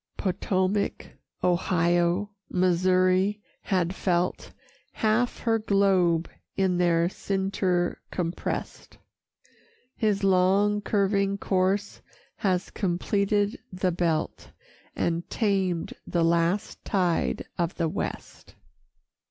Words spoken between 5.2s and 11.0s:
her globe in their cincture comprest; His long